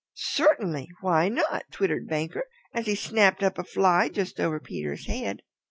"Certainly; 0.15 0.89
why 1.01 1.29
not?" 1.29 1.65
twittered 1.69 2.07
Banker 2.07 2.45
as 2.73 2.87
he 2.87 2.95
snapped 2.95 3.43
up 3.43 3.59
a 3.59 3.63
fly 3.63 4.09
just 4.09 4.39
over 4.39 4.59
Peter's 4.59 5.05
head. 5.05 5.43